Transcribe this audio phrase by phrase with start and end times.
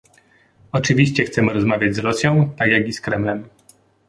[0.71, 3.49] Oczywiście chcemy rozmawiać z Rosją, tak jak i z Kremlem